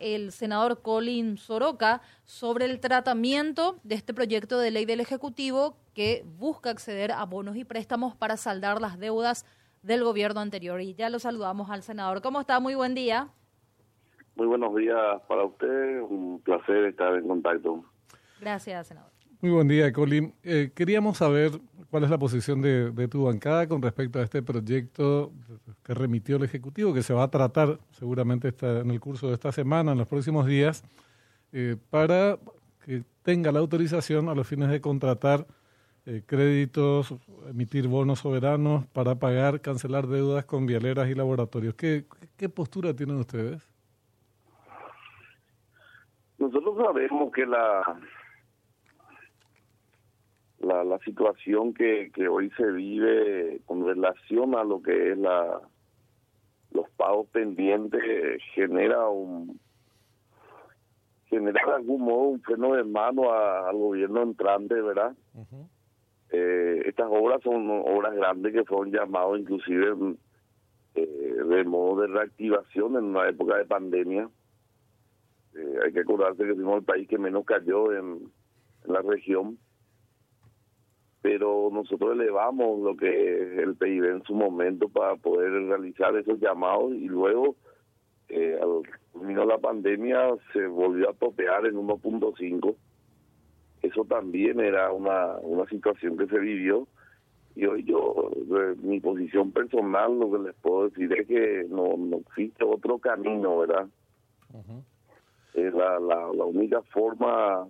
el 0.00 0.32
senador 0.32 0.82
Colin 0.82 1.36
Soroka 1.36 2.00
sobre 2.24 2.64
el 2.64 2.80
tratamiento 2.80 3.78
de 3.84 3.94
este 3.94 4.14
proyecto 4.14 4.58
de 4.58 4.70
ley 4.70 4.84
del 4.84 5.00
Ejecutivo 5.00 5.76
que 5.94 6.24
busca 6.38 6.70
acceder 6.70 7.12
a 7.12 7.24
bonos 7.24 7.56
y 7.56 7.64
préstamos 7.64 8.16
para 8.16 8.36
saldar 8.36 8.80
las 8.80 8.98
deudas 8.98 9.44
del 9.82 10.04
gobierno 10.04 10.40
anterior. 10.40 10.80
Y 10.80 10.94
ya 10.94 11.10
lo 11.10 11.18
saludamos 11.18 11.70
al 11.70 11.82
senador. 11.82 12.22
¿Cómo 12.22 12.40
está? 12.40 12.60
Muy 12.60 12.74
buen 12.74 12.94
día. 12.94 13.28
Muy 14.36 14.46
buenos 14.46 14.74
días 14.74 15.20
para 15.28 15.44
usted. 15.44 16.00
Un 16.02 16.40
placer 16.42 16.84
estar 16.86 17.14
en 17.14 17.28
contacto. 17.28 17.84
Gracias, 18.40 18.88
senador. 18.88 19.19
Muy 19.42 19.52
buen 19.52 19.68
día, 19.68 19.90
Colin. 19.90 20.34
Eh, 20.42 20.70
queríamos 20.74 21.16
saber 21.16 21.52
cuál 21.90 22.04
es 22.04 22.10
la 22.10 22.18
posición 22.18 22.60
de, 22.60 22.90
de, 22.90 23.08
tu 23.08 23.24
bancada 23.24 23.66
con 23.66 23.80
respecto 23.80 24.18
a 24.18 24.22
este 24.22 24.42
proyecto 24.42 25.32
que 25.82 25.94
remitió 25.94 26.36
el 26.36 26.42
Ejecutivo, 26.42 26.92
que 26.92 27.02
se 27.02 27.14
va 27.14 27.22
a 27.22 27.30
tratar 27.30 27.78
seguramente 27.92 28.48
está 28.48 28.80
en 28.80 28.90
el 28.90 29.00
curso 29.00 29.28
de 29.28 29.34
esta 29.34 29.50
semana, 29.50 29.92
en 29.92 29.98
los 29.98 30.06
próximos 30.06 30.44
días, 30.44 30.84
eh, 31.52 31.76
para 31.88 32.38
que 32.84 33.02
tenga 33.22 33.50
la 33.50 33.60
autorización 33.60 34.28
a 34.28 34.34
los 34.34 34.46
fines 34.46 34.68
de 34.68 34.82
contratar 34.82 35.46
eh, 36.04 36.22
créditos, 36.26 37.14
emitir 37.48 37.88
bonos 37.88 38.18
soberanos 38.18 38.86
para 38.88 39.14
pagar, 39.14 39.62
cancelar 39.62 40.06
deudas 40.06 40.44
con 40.44 40.66
vialeras 40.66 41.08
y 41.08 41.14
laboratorios. 41.14 41.72
¿Qué, 41.76 42.04
qué 42.36 42.50
postura 42.50 42.94
tienen 42.94 43.16
ustedes? 43.16 43.66
Nosotros 46.36 46.76
sabemos 46.76 47.32
que 47.32 47.46
la 47.46 47.98
la, 50.60 50.84
la 50.84 50.98
situación 51.00 51.72
que, 51.74 52.10
que 52.14 52.28
hoy 52.28 52.50
se 52.56 52.70
vive 52.70 53.60
con 53.66 53.84
relación 53.84 54.54
a 54.54 54.64
lo 54.64 54.82
que 54.82 55.12
es 55.12 55.18
la 55.18 55.60
los 56.72 56.88
pagos 56.90 57.26
pendientes 57.28 58.00
genera 58.54 59.08
un 59.08 59.58
genera 61.26 61.60
de 61.66 61.72
algún 61.72 62.02
modo 62.02 62.28
un 62.28 62.40
freno 62.42 62.74
de 62.74 62.84
mano 62.84 63.32
al 63.32 63.76
gobierno 63.76 64.22
entrante, 64.22 64.74
¿verdad? 64.80 65.14
eh, 66.30 66.82
estas 66.86 67.08
obras 67.10 67.42
son 67.42 67.68
obras 67.70 68.14
grandes 68.14 68.52
que 68.52 68.64
fueron 68.64 68.92
llamadas 68.92 69.40
inclusive 69.40 70.16
eh, 70.94 71.34
de 71.48 71.64
modo 71.64 72.02
de 72.02 72.08
reactivación 72.08 72.96
en 72.96 73.04
una 73.04 73.28
época 73.28 73.56
de 73.56 73.64
pandemia. 73.64 74.28
Eh, 75.56 75.78
hay 75.84 75.92
que 75.92 76.00
acordarse 76.00 76.44
que 76.44 76.54
fuimos 76.54 76.78
el 76.78 76.84
país 76.84 77.08
que 77.08 77.18
menos 77.18 77.44
cayó 77.44 77.92
en, 77.92 78.30
en 78.84 78.92
la 78.92 79.02
región 79.02 79.58
pero 81.22 81.68
nosotros 81.72 82.12
elevamos 82.12 82.80
lo 82.80 82.96
que 82.96 83.08
es 83.08 83.58
el 83.58 83.76
PIB 83.76 84.04
en 84.04 84.22
su 84.24 84.34
momento 84.34 84.88
para 84.88 85.16
poder 85.16 85.50
realizar 85.50 86.16
esos 86.16 86.40
llamados 86.40 86.92
y 86.92 87.08
luego 87.08 87.56
eh, 88.28 88.58
al 88.60 88.82
terminar 89.12 89.46
la 89.46 89.58
pandemia 89.58 90.30
se 90.52 90.66
volvió 90.66 91.10
a 91.10 91.14
topear 91.14 91.66
en 91.66 91.74
1.5 91.74 92.74
eso 93.82 94.04
también 94.04 94.60
era 94.60 94.92
una, 94.92 95.38
una 95.38 95.66
situación 95.68 96.16
que 96.16 96.26
se 96.26 96.38
vivió. 96.38 96.86
Y 97.56 97.66
hoy 97.66 97.82
yo 97.84 98.30
de 98.34 98.76
mi 98.76 99.00
posición 99.00 99.52
personal 99.52 100.18
lo 100.18 100.30
que 100.30 100.38
les 100.38 100.54
puedo 100.56 100.88
decir 100.88 101.12
es 101.12 101.26
que 101.26 101.66
no, 101.68 101.96
no 101.96 102.18
existe 102.18 102.64
otro 102.64 102.98
camino 102.98 103.58
verdad 103.58 103.88
es 105.54 105.74
la, 105.74 105.98
la, 105.98 106.32
la 106.32 106.44
única 106.44 106.80
forma 106.82 107.66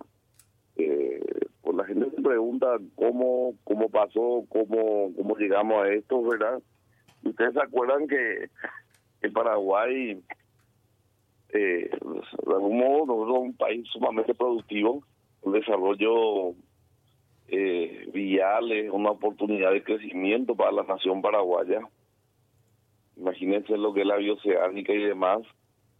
eh, 0.85 1.21
pues 1.63 1.77
la 1.77 1.85
gente 1.85 2.11
se 2.11 2.23
pregunta 2.23 2.79
cómo 2.95 3.55
cómo 3.65 3.89
pasó, 3.89 4.45
cómo 4.49 5.13
cómo 5.17 5.37
llegamos 5.37 5.85
a 5.85 5.93
esto, 5.93 6.23
¿verdad? 6.23 6.61
Ustedes 7.23 7.53
se 7.55 7.61
acuerdan 7.61 8.07
que 8.07 8.49
en 9.23 9.33
Paraguay, 9.33 10.23
eh, 11.51 11.91
de 11.91 12.53
algún 12.53 12.79
modo, 12.79 13.07
nosotros 13.07 13.39
un 13.41 13.57
país 13.57 13.87
sumamente 13.93 14.35
productivo, 14.35 15.05
un 15.43 15.53
desarrollo 15.53 16.55
eh, 17.49 18.09
viales, 18.13 18.91
una 18.91 19.11
oportunidad 19.11 19.73
de 19.73 19.83
crecimiento 19.83 20.55
para 20.55 20.73
la 20.73 20.85
nación 20.85 21.21
paraguaya. 21.21 21.81
Imagínense 23.17 23.77
lo 23.77 23.93
que 23.93 24.01
es 24.01 24.07
la 24.07 24.17
bioceánica 24.17 24.95
y 24.95 25.03
demás 25.03 25.43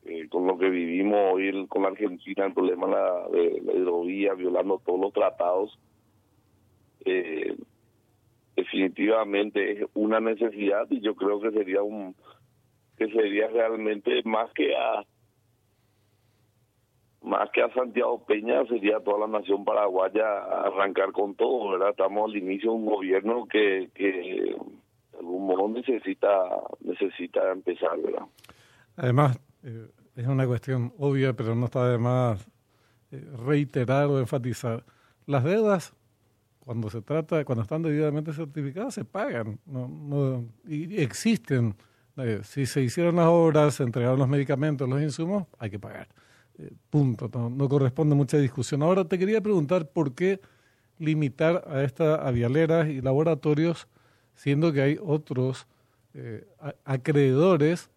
eh, 0.05 0.29
con 0.29 0.47
lo 0.47 0.57
que 0.57 0.71
vivimos 0.71 1.35
hoy 1.35 1.67
con 1.69 1.83
la 1.83 1.89
Argentina, 1.89 2.47
el 2.47 2.55
problema 2.55 2.87
la, 2.87 3.29
de 3.29 3.61
la 3.65 3.73
hidrovía, 3.75 4.35
violando 4.35 4.81
todos 4.85 5.01
los 5.01 5.13
tratados, 5.13 5.79
eh, 7.05 7.57
definitivamente 8.57 9.73
es 9.73 9.89
una 9.95 10.21
necesidad 10.21 10.87
y 10.91 11.01
yo 11.01 11.15
creo 11.15 11.41
que 11.41 11.51
sería 11.51 11.83
un 11.83 12.15
que 12.97 13.09
sería 13.09 13.49
realmente 13.49 14.23
más 14.25 14.53
que 14.53 14.77
a 14.77 15.05
más 17.23 17.51
que 17.51 17.63
a 17.63 17.73
Santiago 17.73 18.25
Peña 18.27 18.65
sería 18.67 19.01
toda 19.01 19.27
la 19.27 19.39
nación 19.39 19.65
paraguaya 19.65 20.39
arrancar 20.65 21.13
con 21.13 21.35
todo, 21.35 21.73
¿verdad? 21.73 21.91
Estamos 21.91 22.31
al 22.31 22.37
inicio 22.37 22.71
de 22.71 22.77
un 22.77 22.87
gobierno 22.87 23.47
que, 23.47 23.91
que 23.95 24.13
de 24.13 24.57
algún 25.19 25.47
modo 25.47 25.69
necesita 25.69 26.29
necesita 26.81 27.53
empezar, 27.53 27.99
¿verdad? 28.01 28.27
Además, 28.97 29.39
eh, 29.63 29.89
es 30.17 30.27
una 30.27 30.47
cuestión 30.47 30.93
obvia, 30.99 31.33
pero 31.33 31.55
no 31.55 31.67
está 31.67 31.89
de 31.89 31.99
más 31.99 32.47
eh, 33.11 33.25
reiterar 33.47 34.07
o 34.07 34.19
enfatizar. 34.19 34.85
Las 35.27 35.45
deudas, 35.45 35.93
cuando 36.61 36.91
se 36.91 37.03
trata, 37.03 37.45
cuando 37.45 37.63
están 37.63 37.83
debidamente 37.83 38.33
certificadas, 38.33 38.95
se 38.95 39.05
pagan 39.05 39.59
y 40.67 41.01
existen. 41.01 41.75
Eh, 42.17 42.41
si 42.45 42.67
se 42.67 42.83
hicieron 42.83 43.17
las 43.17 43.27
obras, 43.27 43.75
se 43.75 43.83
entregaron 43.83 44.19
los 44.19 44.29
medicamentos, 44.29 44.89
los 44.89 45.01
insumos, 45.01 45.47
hay 45.59 45.71
que 45.71 45.79
pagar. 45.79 46.09
Punto. 46.91 47.31
No, 47.49 47.69
corresponde 47.69 48.15
mucha 48.15 48.37
discusión. 48.37 48.83
Ahora 48.83 49.07
te 49.07 49.19
quería 49.19 49.41
preguntar 49.41 49.89
por 49.89 50.15
qué 50.15 50.41
limitar 50.99 51.65
a 51.67 51.83
estas 51.83 52.21
avialeras 52.21 52.89
y 52.89 53.01
laboratorios, 53.01 53.89
siendo 54.35 54.71
que 54.71 54.83
hay 54.83 54.99
otros 55.01 55.67
acreedores 56.85 57.89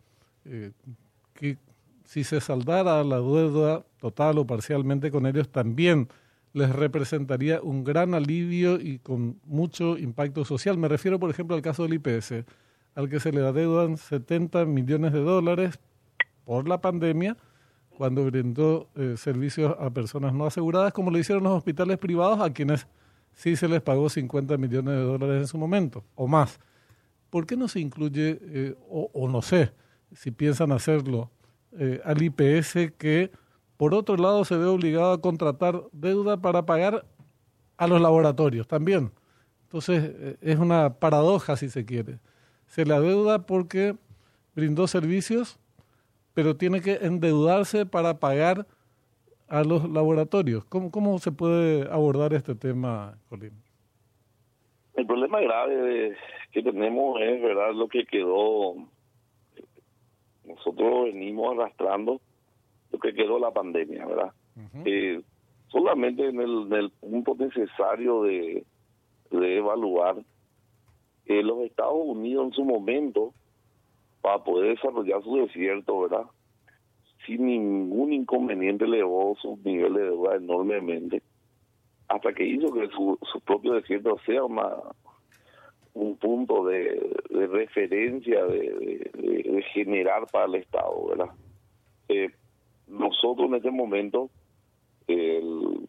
que 1.44 1.58
si 2.06 2.24
se 2.24 2.40
saldara 2.40 3.04
la 3.04 3.18
deuda 3.18 3.86
total 4.00 4.38
o 4.38 4.48
parcialmente 4.48 5.12
con 5.12 5.26
ellos, 5.26 5.50
también 5.50 6.08
les 6.54 6.70
representaría 6.70 7.62
un 7.62 7.84
gran 7.84 8.14
alivio 8.14 8.80
y 8.80 9.00
con 9.00 9.42
mucho 9.44 9.98
impacto 9.98 10.46
social. 10.46 10.78
Me 10.78 10.88
refiero, 10.88 11.20
por 11.20 11.30
ejemplo, 11.30 11.56
al 11.56 11.62
caso 11.62 11.84
del 11.84 11.96
IPS, 11.96 12.46
al 12.96 13.10
que 13.10 13.20
se 13.20 13.34
le 13.34 13.42
adeudan 13.42 13.98
70 13.98 14.64
millones 14.66 15.12
de 15.12 15.20
dólares 15.20 15.80
por 16.46 16.70
la 16.70 16.80
pandemia, 16.80 17.36
cuando 17.90 18.24
brindó 18.24 18.88
eh, 18.96 19.16
servicios 19.18 19.76
a 19.78 19.90
personas 19.90 20.34
no 20.34 20.46
aseguradas, 20.46 20.94
como 20.94 21.12
lo 21.12 21.18
hicieron 21.18 21.44
los 21.44 21.58
hospitales 21.58 21.98
privados, 21.98 22.40
a 22.40 22.54
quienes 22.54 22.88
sí 23.34 23.58
se 23.58 23.68
les 23.68 23.82
pagó 23.82 24.10
50 24.10 24.56
millones 24.58 24.96
de 24.96 25.02
dólares 25.02 25.42
en 25.42 25.48
su 25.48 25.58
momento, 25.58 26.06
o 26.16 26.26
más. 26.26 26.60
¿Por 27.30 27.46
qué 27.46 27.58
no 27.58 27.68
se 27.68 27.82
incluye, 27.82 28.40
eh, 28.42 28.76
o, 28.90 29.10
o 29.14 29.28
no 29.28 29.42
sé, 29.42 29.74
si 30.16 30.32
piensan 30.32 30.72
hacerlo, 30.72 31.30
eh, 31.78 32.02
al 32.04 32.22
IPS 32.22 32.94
que, 32.98 33.32
por 33.78 33.94
otro 33.94 34.16
lado, 34.16 34.46
se 34.46 34.58
ve 34.58 34.66
obligado 34.66 35.14
a 35.14 35.22
contratar 35.22 35.84
deuda 35.92 36.42
para 36.42 36.66
pagar 36.66 37.06
a 37.78 37.88
los 37.88 38.02
laboratorios 38.02 38.68
también. 38.68 39.12
Entonces, 39.64 40.14
eh, 40.16 40.38
es 40.42 40.60
una 40.60 41.00
paradoja, 41.00 41.56
si 41.56 41.70
se 41.70 41.86
quiere. 41.86 42.20
Se 42.68 42.86
la 42.86 43.00
deuda 43.00 43.46
porque 43.46 43.96
brindó 44.56 44.88
servicios, 44.88 45.60
pero 46.34 46.56
tiene 46.56 46.82
que 46.82 47.00
endeudarse 47.02 47.86
para 47.86 48.20
pagar 48.20 48.68
a 49.48 49.64
los 49.64 49.90
laboratorios. 49.90 50.66
¿Cómo, 50.66 50.92
cómo 50.92 51.18
se 51.20 51.32
puede 51.32 51.88
abordar 51.92 52.34
este 52.34 52.56
tema, 52.56 53.18
Colín? 53.30 53.54
El 54.96 55.08
problema 55.08 55.42
grave 55.42 56.16
que 56.52 56.62
tenemos 56.62 57.20
es, 57.22 57.42
¿verdad?, 57.42 57.74
lo 57.74 57.88
que 57.88 58.06
quedó 58.06 58.76
nosotros 60.46 61.06
venimos 61.06 61.58
arrastrando 61.58 62.22
lo 62.92 63.00
que 63.00 63.14
quedó 63.14 63.40
la 63.40 63.52
pandemia, 63.52 64.06
¿verdad? 64.06 64.34
Uh 64.56 64.78
-huh. 64.78 64.84
eh, 64.86 65.22
solamente 65.70 66.28
en 66.28 66.40
el, 66.40 66.68
en 66.68 66.74
el, 66.74 66.90
punto 66.92 67.36
necesario 67.36 68.24
de, 68.24 68.64
de 69.32 69.58
evaluar 69.58 70.18
eh, 71.26 71.42
los 71.44 71.60
Estados 71.62 72.02
Unidos 72.06 72.48
en 72.48 72.52
su 72.54 72.64
momento 72.66 73.34
para 74.22 74.44
poder 74.44 74.76
desarrollar 74.76 75.24
su 75.24 75.38
desierto, 75.38 76.02
¿verdad? 76.02 76.26
Sin 77.26 77.46
ningún 77.46 78.14
inconveniente 78.14 78.86
elevó 78.86 79.36
sus 79.42 79.58
niveles 79.66 79.98
de 79.98 80.10
deuda 80.10 80.36
enormemente 80.36 81.22
hasta 82.08 82.34
que 82.34 82.46
hizo 82.46 82.72
que 82.74 82.88
su, 82.90 83.18
su 83.32 83.40
propio 83.42 83.74
desierto 83.74 84.18
sea 84.26 84.44
una 84.44 84.68
un 85.94 86.18
punto 86.18 86.66
de, 86.66 87.16
de 87.30 87.48
referencia 87.48 88.46
de, 88.46 88.60
de, 88.60 89.52
de, 89.52 89.64
generar 89.74 90.26
para 90.32 90.46
el 90.46 90.56
Estado, 90.56 91.08
¿verdad? 91.08 91.30
Eh, 92.10 92.30
nosotros 92.88 93.48
en 93.48 93.56
este 93.56 93.72
momento 93.72 94.30
el, 95.08 95.88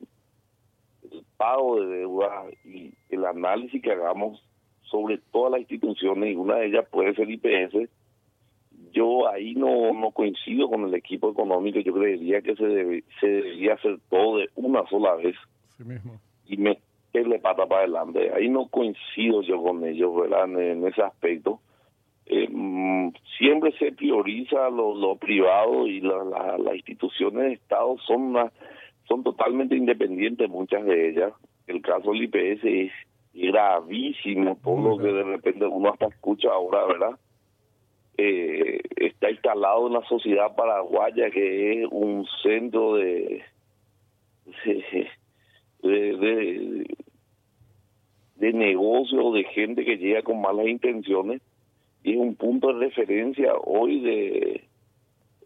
el, 1.11 1.25
pago 1.37 1.81
de 1.81 1.99
deuda 1.99 2.45
y 2.65 2.93
el 3.09 3.25
análisis 3.25 3.83
que 3.83 3.93
hagamos 3.93 4.43
sobre 4.83 5.19
todas 5.33 5.53
las 5.53 5.61
instituciones 5.61 6.33
y 6.33 6.37
una 6.37 6.57
de 6.57 6.67
ellas 6.67 6.87
puede 6.91 7.15
ser 7.15 7.31
IPS 7.31 7.89
yo 8.95 9.29
ahí 9.29 9.55
no, 9.55 9.93
no 9.93 10.13
coincido 10.13 10.69
con 10.69 10.85
el 10.85 10.95
equipo 10.95 11.31
económico, 11.31 11.81
yo 11.81 11.93
creería 11.93 12.41
que 12.43 12.55
se, 12.55 12.65
debe, 12.65 13.05
se 13.21 13.27
debería 13.27 13.75
hacer 13.75 13.99
todo 14.09 14.39
de 14.39 14.49
una 14.55 14.87
sola 14.89 15.17
vez 15.17 15.35
Sí 15.77 15.85
mismo. 15.85 16.21
y 16.47 16.57
meterle 17.15 17.39
pata 17.39 17.67
para 17.67 17.83
adelante. 17.83 18.33
Ahí 18.35 18.49
no 18.49 18.67
coincido 18.69 19.43
yo 19.43 19.63
con 19.63 19.85
ellos, 19.85 20.15
¿verdad? 20.17 20.45
En, 20.61 20.87
ese 20.87 21.03
aspecto. 21.03 21.61
Eh, 22.27 22.49
mm, 22.51 23.13
siempre 23.39 23.73
se 23.79 23.93
prioriza 23.93 24.69
lo, 24.71 24.95
lo 24.95 25.17
privado 25.17 25.87
y 25.87 26.01
la- 26.01 26.25
la- 26.25 26.59
las 26.59 26.75
instituciones 26.75 27.43
de 27.45 27.53
Estado 27.53 27.97
son 28.07 28.23
una- 28.23 28.53
son 29.09 29.23
totalmente 29.23 29.77
independientes, 29.77 30.49
muchas 30.49 30.85
de 30.85 31.11
ellas. 31.11 31.33
El 31.67 31.83
caso 31.83 32.13
del 32.13 32.25
IPS 32.25 32.65
es 32.65 32.93
gravísimo, 33.35 34.59
todo 34.63 34.91
lo 34.91 34.99
que 34.99 35.13
de 35.13 35.23
repente 35.23 35.67
uno 35.67 35.91
hasta 35.93 36.07
escucha 36.07 36.49
ahora, 36.51 36.85
¿verdad? 36.87 37.19
Eh, 38.17 38.81
está 38.97 39.31
instalado 39.31 39.87
en 39.89 39.95
la 39.95 40.03
sociedad 40.09 40.55
paraguaya, 40.57 41.31
que 41.31 41.83
es 41.83 41.89
un 41.91 42.27
centro 42.43 42.95
de, 42.95 43.43
de, 44.65 45.09
de, 45.89 46.87
de 48.37 48.53
negocio, 48.53 49.33
de 49.33 49.45
gente 49.45 49.85
que 49.85 49.97
llega 49.97 50.23
con 50.23 50.41
malas 50.41 50.67
intenciones, 50.67 51.43
y 52.03 52.13
es 52.13 52.19
un 52.19 52.35
punto 52.35 52.69
de 52.69 52.87
referencia 52.87 53.55
hoy 53.65 54.01
de, 54.01 54.65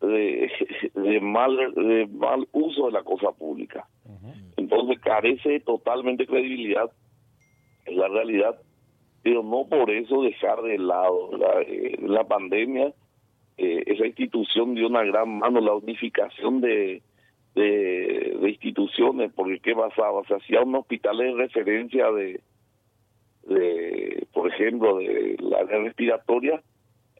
de, 0.01 0.51
de 0.95 1.21
mal, 1.21 1.57
de 1.75 2.07
mal 2.07 2.47
uso 2.53 2.87
de 2.87 2.93
la 2.93 3.03
cosa 3.03 3.33
pública. 3.33 3.87
Entonces 4.57 4.99
carece 5.01 5.61
totalmente 5.61 6.25
de 6.25 6.29
credibilidad 6.29 6.91
en 7.87 7.97
la 7.97 8.09
realidad, 8.09 8.61
pero 9.23 9.43
no 9.43 9.67
por 9.69 9.91
eso 9.91 10.23
dejar 10.23 10.61
de 10.63 10.79
lado. 10.79 11.31
¿verdad? 11.31 11.63
Eh, 11.63 11.97
la 12.03 12.25
pandemia, 12.25 12.93
eh, 13.57 13.83
esa 13.87 14.07
institución 14.07 14.75
dio 14.75 14.89
una 14.89 15.05
gran 15.05 15.39
mano, 15.39 15.61
la 15.61 15.75
unificación 15.75 16.61
de, 16.61 17.03
de, 17.55 18.37
instituciones, 18.49 19.33
porque 19.35 19.61
¿qué 19.61 19.75
pasaba? 19.75 20.23
Se 20.25 20.35
hacían 20.35 20.75
hospitales 20.75 21.35
de 21.35 21.43
referencia 21.43 22.11
de, 22.13 22.41
de, 23.47 24.27
por 24.33 24.49
ejemplo, 24.53 24.99
de 24.99 25.37
la 25.41 25.63
respiratoria, 25.65 26.63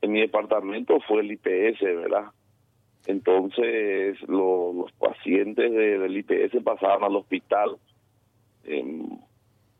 en 0.01 0.13
mi 0.13 0.21
departamento 0.21 1.01
fue 1.01 1.21
el 1.23 1.33
IPS, 1.33 1.81
¿verdad? 1.83 2.27
Entonces 3.07 4.21
lo- 4.29 4.73
los 4.73 4.93
pacientes 4.93 5.71
de- 5.73 5.99
del 5.99 6.17
IPS 6.17 6.61
pasaban 6.63 7.03
al 7.05 7.17
hospital. 7.17 7.77
Em, 8.65 9.09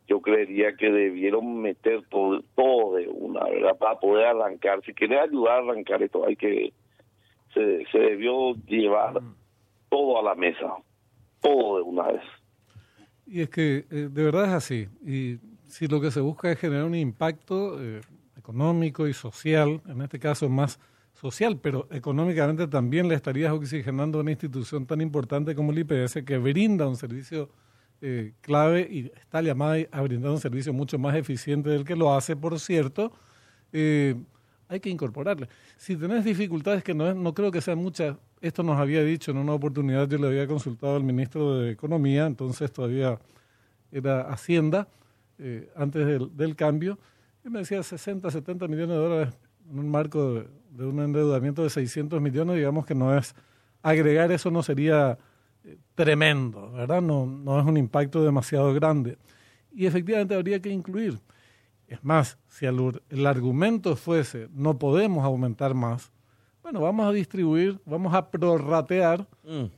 yo 0.07 0.21
creería 0.23 0.75
que 0.77 0.91
debieron 0.91 1.61
meter 1.61 2.03
todo, 2.09 2.43
todo 2.55 2.95
de 2.95 3.07
una, 3.09 3.45
¿verdad? 3.45 3.77
Para 3.77 4.01
poder 4.01 4.27
arrancar. 4.27 4.83
Si 4.85 4.95
quiere 4.95 5.19
ayudar 5.21 5.61
a 5.61 5.63
arrancar 5.71 6.03
esto, 6.03 6.25
hay 6.27 6.37
que. 6.37 6.73
Se, 7.53 7.85
se 7.93 7.99
debió 7.99 8.55
llevar 8.67 9.21
todo 9.91 10.19
a 10.19 10.23
la 10.23 10.35
mesa, 10.35 10.75
todo 11.41 11.77
de 11.79 11.83
una 11.83 12.09
vez. 12.09 12.23
Y 13.27 13.41
es 13.43 13.51
que 13.51 13.87
eh, 13.91 14.09
de 14.11 14.23
verdad 14.25 14.45
es 14.47 14.53
así. 14.53 14.89
Y 15.05 15.39
si 15.67 15.87
lo 15.87 16.01
que 16.01 16.11
se 16.11 16.21
busca 16.21 16.51
es 16.51 16.59
generar 16.59 16.85
un 16.85 16.95
impacto 16.95 17.83
eh, 17.83 18.01
económico 18.37 19.07
y 19.07 19.13
social, 19.13 19.81
en 19.87 20.01
este 20.03 20.19
caso 20.19 20.49
más 20.49 20.79
social, 21.15 21.59
pero 21.61 21.89
económicamente 21.91 22.67
también 22.69 23.09
le 23.09 23.15
estarías 23.15 23.53
oxigenando 23.53 24.19
a 24.19 24.23
una 24.23 24.31
institución 24.31 24.87
tan 24.87 25.01
importante 25.01 25.55
como 25.55 25.73
el 25.73 25.79
IPS 25.81 26.23
que 26.25 26.39
brinda 26.39 26.87
un 26.89 26.97
servicio 26.97 27.51
eh, 28.01 28.33
clave 28.41 28.87
y 28.89 29.11
está 29.21 29.43
llamada 29.43 29.77
a 29.91 30.01
brindar 30.03 30.31
un 30.31 30.39
servicio 30.39 30.73
mucho 30.73 30.99
más 30.99 31.17
eficiente 31.17 31.69
del 31.71 31.85
que 31.85 31.97
lo 31.97 32.15
hace, 32.15 32.37
por 32.37 32.59
cierto. 32.61 33.13
hay 33.73 34.81
que 34.81 34.91
incorporarle. 34.91 35.49
Si 35.77 35.97
tenés 35.97 36.25
dificultades, 36.25 36.83
que 36.85 36.95
no, 36.95 37.09
es- 37.09 37.17
no 37.17 37.35
creo 37.35 37.51
que 37.51 37.61
sean 37.61 37.79
muchas, 37.79 38.17
esto 38.41 38.63
nos 38.63 38.79
había 38.79 39.03
dicho 39.03 39.31
en 39.31 39.39
una 39.39 39.53
oportunidad, 39.53 40.09
yo 40.09 40.19
le 40.19 40.29
había 40.29 40.47
consultado 40.47 40.97
al 40.97 41.05
ministro 41.05 41.59
de 41.59 41.71
Economía, 41.71 42.27
entonces 42.27 42.73
todavía 42.73 43.19
era 43.91 44.23
Hacienda, 44.23 44.89
eh, 45.39 45.71
antes 45.77 46.07
del, 46.07 46.37
del 46.37 46.57
cambio, 46.57 46.99
y 47.45 47.49
me 47.49 47.61
decía 47.61 47.83
60, 47.83 48.31
70 48.31 48.69
millones 48.69 48.97
de 48.97 49.03
dólares 49.03 49.35
en 49.71 49.79
un 49.79 49.91
marco 49.91 50.35
de, 50.35 50.85
un 50.85 51.01
endeudamiento 51.01 51.63
de 51.63 51.71
600 51.71 52.21
millones, 52.21 52.57
digamos 52.57 52.87
que 52.87 52.95
no 52.95 53.17
es, 53.17 53.35
agregar 53.83 54.31
eso 54.33 54.51
no 54.51 54.63
sería 54.63 55.19
eh, 55.65 55.77
tremendo, 55.95 56.73
¿verdad? 56.73 57.03
No, 57.03 57.27
no 57.27 57.59
es 57.59 57.67
un 57.67 57.77
impacto 57.77 58.23
demasiado 58.23 58.73
grande. 58.75 59.19
Y 59.73 59.87
efectivamente 59.87 60.35
habría 60.35 60.61
que 60.61 60.71
incluir. 60.71 61.19
Es 61.89 62.03
más, 62.05 62.39
si 62.49 62.67
el, 62.67 63.01
el 63.09 63.27
argumento 63.27 63.97
fuese 63.97 64.49
no 64.53 64.79
podemos 64.79 65.25
aumentar 65.25 65.75
más, 65.75 66.13
bueno, 66.71 66.83
vamos 66.83 67.07
a 67.07 67.13
distribuir, 67.13 67.79
vamos 67.87 68.13
a 68.13 68.31
prorratear 68.31 69.27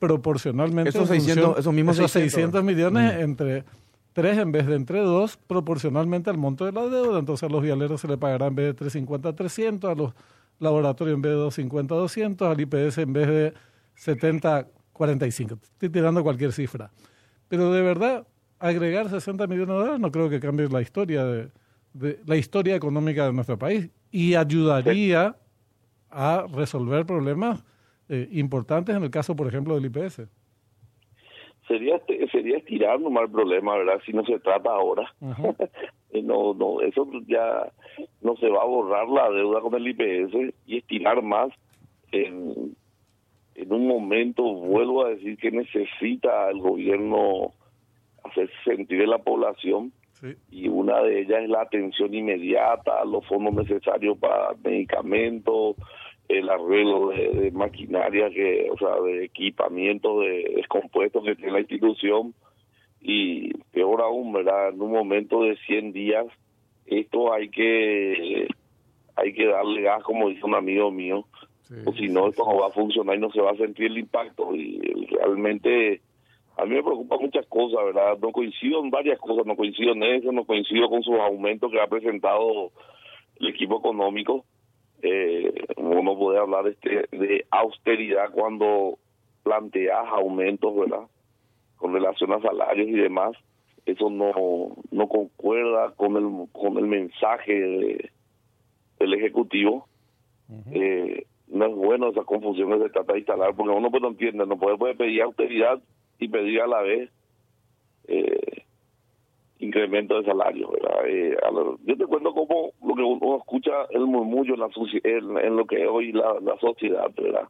proporcionalmente 0.00 0.90
Esos 0.90 1.08
en 1.10 1.20
600 1.20 1.58
esos 1.58 1.72
mismos 1.72 1.96
600. 1.96 2.64
millones 2.64 3.20
entre 3.20 3.64
tres 4.12 4.36
en 4.38 4.50
vez 4.50 4.66
de 4.66 4.74
entre 4.74 4.98
dos, 4.98 5.36
proporcionalmente 5.36 6.30
al 6.30 6.36
monto 6.36 6.64
de 6.64 6.72
la 6.72 6.86
deuda. 6.86 7.20
Entonces 7.20 7.48
a 7.48 7.52
los 7.52 7.62
vialeros 7.62 8.00
se 8.00 8.08
le 8.08 8.18
pagará 8.18 8.48
en 8.48 8.56
vez 8.56 8.66
de 8.66 8.74
350 8.74 9.36
300, 9.36 9.88
a 9.88 9.94
los 9.94 10.14
laboratorios 10.58 11.14
en 11.14 11.22
vez 11.22 11.30
de 11.30 11.36
250 11.36 11.94
200, 11.94 12.48
al 12.48 12.60
IPS 12.60 12.98
en 12.98 13.12
vez 13.12 13.28
de 13.28 13.54
70 13.94 14.66
45. 14.92 15.58
Estoy 15.62 15.90
tirando 15.90 16.24
cualquier 16.24 16.52
cifra. 16.52 16.90
Pero 17.46 17.72
de 17.72 17.82
verdad, 17.82 18.26
agregar 18.58 19.08
60 19.08 19.46
millones 19.46 19.68
de 19.68 19.74
dólares 19.74 20.00
no 20.00 20.10
creo 20.10 20.28
que 20.28 20.40
cambie 20.40 20.68
la 20.68 20.82
historia 20.82 21.24
de, 21.24 21.50
de 21.92 22.18
la 22.26 22.36
historia 22.36 22.74
económica 22.74 23.26
de 23.26 23.32
nuestro 23.32 23.56
país 23.56 23.90
y 24.10 24.34
ayudaría 24.34 25.36
a 26.10 26.46
resolver 26.52 27.06
problemas 27.06 27.64
eh, 28.08 28.28
importantes 28.32 28.94
en 28.96 29.02
el 29.02 29.10
caso, 29.10 29.36
por 29.36 29.46
ejemplo, 29.46 29.74
del 29.74 29.86
IPS. 29.86 30.22
Sería 31.68 32.00
sería 32.32 32.58
estirar 32.58 33.00
nomás 33.00 33.24
el 33.24 33.30
problema, 33.30 33.76
¿verdad? 33.76 34.00
Si 34.04 34.12
no 34.12 34.24
se 34.24 34.38
trata 34.40 34.70
ahora. 34.70 35.12
Eh, 36.12 36.22
no, 36.22 36.54
no, 36.54 36.80
eso 36.80 37.08
ya 37.28 37.70
no 38.20 38.34
se 38.34 38.48
va 38.48 38.62
a 38.62 38.66
borrar 38.66 39.08
la 39.08 39.30
deuda 39.30 39.60
con 39.60 39.76
el 39.76 39.86
IPS 39.86 40.52
y 40.66 40.78
estirar 40.78 41.22
más 41.22 41.52
en, 42.10 42.74
en 43.54 43.72
un 43.72 43.86
momento, 43.86 44.42
vuelvo 44.42 45.04
a 45.04 45.10
decir 45.10 45.36
que 45.36 45.52
necesita 45.52 46.50
el 46.50 46.58
gobierno 46.58 47.52
hacer 48.24 48.50
sentir 48.64 49.02
en 49.02 49.10
la 49.10 49.18
población 49.18 49.92
Sí. 50.20 50.34
y 50.50 50.68
una 50.68 51.00
de 51.02 51.22
ellas 51.22 51.42
es 51.42 51.48
la 51.48 51.62
atención 51.62 52.12
inmediata, 52.12 53.04
los 53.04 53.26
fondos 53.26 53.54
necesarios 53.54 54.18
para 54.18 54.54
medicamentos, 54.62 55.76
el 56.28 56.48
arreglo 56.48 57.08
de, 57.08 57.30
de 57.30 57.50
maquinaria, 57.50 58.30
que, 58.30 58.68
o 58.70 58.76
sea, 58.76 59.00
de 59.00 59.24
equipamiento 59.24 60.20
de 60.20 60.52
descompuestos 60.56 61.24
que 61.24 61.36
tiene 61.36 61.52
la 61.52 61.60
institución 61.60 62.34
y 63.00 63.52
peor 63.72 64.02
aún, 64.02 64.32
¿verdad? 64.32 64.68
En 64.68 64.82
un 64.82 64.92
momento 64.92 65.42
de 65.42 65.56
100 65.56 65.92
días, 65.92 66.26
esto 66.86 67.32
hay 67.32 67.48
que 67.48 68.48
hay 69.16 69.32
que 69.32 69.46
darle 69.46 69.82
gas, 69.82 70.02
como 70.02 70.28
dice 70.28 70.44
un 70.44 70.54
amigo 70.54 70.90
mío, 70.90 71.26
Sí, 71.62 71.76
o 71.84 71.92
si 71.92 72.08
no, 72.08 72.28
esto 72.28 72.44
no 72.44 72.58
va 72.58 72.66
a 72.66 72.72
funcionar 72.72 73.16
y 73.16 73.20
no 73.20 73.30
se 73.30 73.40
va 73.40 73.52
a 73.52 73.56
sentir 73.56 73.86
el 73.86 73.98
impacto. 73.98 74.56
Y 74.56 75.06
realmente 75.06 76.00
a 76.60 76.64
mí 76.66 76.74
me 76.74 76.82
preocupa 76.82 77.16
muchas 77.18 77.46
cosas, 77.46 77.84
¿verdad? 77.86 78.18
No 78.20 78.32
coincido 78.32 78.82
en 78.82 78.90
varias 78.90 79.18
cosas, 79.18 79.46
no 79.46 79.56
coincido 79.56 79.92
en 79.92 80.02
eso, 80.02 80.32
no 80.32 80.44
coincido 80.44 80.88
con 80.88 81.02
sus 81.02 81.18
aumentos 81.18 81.70
que 81.70 81.80
ha 81.80 81.86
presentado 81.86 82.70
el 83.38 83.48
equipo 83.48 83.78
económico. 83.78 84.44
Eh, 85.02 85.52
uno 85.76 86.16
puede 86.18 86.38
hablar 86.38 86.66
este, 86.68 87.08
de 87.16 87.46
austeridad 87.50 88.30
cuando 88.32 88.98
planteas 89.42 90.06
aumentos, 90.08 90.76
¿verdad? 90.76 91.06
Con 91.76 91.94
relación 91.94 92.32
a 92.32 92.40
salarios 92.40 92.88
y 92.88 92.92
demás. 92.92 93.32
Eso 93.86 94.10
no, 94.10 94.32
no 94.90 95.08
concuerda 95.08 95.92
con 95.96 96.16
el, 96.16 96.48
con 96.52 96.76
el 96.76 96.86
mensaje 96.86 97.52
de- 97.54 98.10
del 98.98 99.14
Ejecutivo. 99.14 99.86
Eh, 100.72 101.24
no 101.48 101.66
es 101.66 101.74
bueno 101.74 102.08
esa 102.10 102.22
confusión 102.24 102.70
que 102.70 102.84
se 102.84 102.90
trata 102.90 103.14
de 103.14 103.20
instalar, 103.20 103.54
porque 103.56 103.72
uno 103.72 103.90
pues 103.90 104.02
no 104.02 104.08
entiende, 104.08 104.46
no 104.46 104.58
puede, 104.58 104.76
puede 104.76 104.94
pedir 104.94 105.22
austeridad 105.22 105.80
y 106.20 106.28
pedir 106.28 106.60
a 106.60 106.66
la 106.66 106.82
vez 106.82 107.10
eh, 108.06 108.64
incremento 109.58 110.20
de 110.20 110.26
salario. 110.26 110.70
¿verdad? 110.70 111.06
Eh, 111.06 111.36
yo 111.84 111.96
te 111.96 112.06
cuento 112.06 112.32
cómo 112.32 112.72
lo 112.86 112.94
que 112.94 113.02
uno 113.02 113.38
escucha 113.38 113.72
el 113.90 114.06
murmullo 114.06 114.54
en, 114.54 115.34
la, 115.34 115.40
en, 115.42 115.56
lo 115.56 115.66
que 115.66 115.82
es 115.82 115.88
hoy 115.88 116.12
la, 116.12 116.38
la 116.40 116.58
sociedad, 116.58 117.10
¿verdad? 117.16 117.48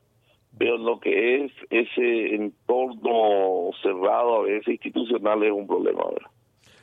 Pero 0.59 0.77
lo 0.79 0.99
que 0.99 1.45
es 1.45 1.53
ese 1.71 2.35
entorno 2.35 3.71
cerrado, 3.83 4.41
a 4.41 4.43
veces 4.43 4.69
institucional, 4.69 5.43
es 5.43 5.53
un 5.53 5.67
problema, 5.67 6.03
¿verdad? 6.05 6.31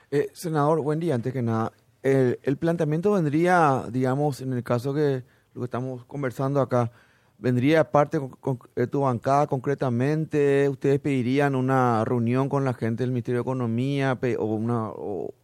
Eh, 0.10 0.28
senador, 0.32 0.82
buen 0.82 1.00
día. 1.00 1.16
Antes 1.16 1.34
que 1.34 1.42
nada, 1.42 1.74
el, 2.02 2.40
el 2.44 2.58
planteamiento 2.58 3.12
vendría, 3.12 3.84
digamos, 3.92 4.42
en 4.42 4.54
el 4.54 4.64
caso 4.64 4.94
que 4.94 5.24
lo 5.54 5.62
que 5.62 5.66
estamos 5.66 6.06
conversando 6.06 6.62
acá, 6.62 6.92
vendría 7.38 7.92
parte 7.92 8.20
con, 8.20 8.30
con- 8.30 8.60
de 8.76 8.88
tu 8.88 9.02
bancada 9.02 9.48
concretamente. 9.48 10.68
Ustedes 10.70 11.00
pedirían 11.00 11.56
una 11.56 12.04
reunión 12.06 12.50
con 12.50 12.66
la 12.66 12.74
gente 12.74 13.04
del 13.04 13.12
Ministerio 13.12 13.40
de 13.40 13.44
Economía 13.44 14.18
o, 14.40 14.46
una, 14.46 14.92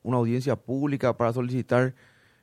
una 0.04 0.18
audiencia 0.18 0.56
pública 0.56 1.16
para 1.18 1.34
solicitar, 1.34 1.94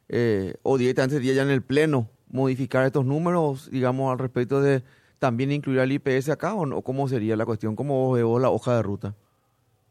eh, 0.08 0.54
o 0.62 0.78
directamente 0.78 1.16
sería 1.16 1.34
ya 1.34 1.42
en 1.42 1.50
el 1.50 1.62
Pleno, 1.62 2.08
modificar 2.30 2.86
estos 2.86 3.04
números, 3.04 3.70
digamos, 3.70 4.12
al 4.12 4.18
respecto 4.18 4.60
de 4.60 4.82
también 5.18 5.52
incluir 5.52 5.80
al 5.80 5.92
IPS 5.92 6.30
acá 6.30 6.54
o 6.54 6.64
no? 6.64 6.80
¿Cómo 6.82 7.06
sería 7.08 7.36
la 7.36 7.44
cuestión? 7.44 7.76
¿Cómo 7.76 8.12
veo 8.12 8.38
la 8.38 8.50
hoja 8.50 8.76
de 8.76 8.82
ruta? 8.82 9.14